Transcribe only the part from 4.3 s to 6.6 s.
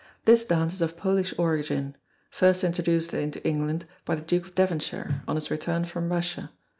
of Devonshire, on his return from Russia.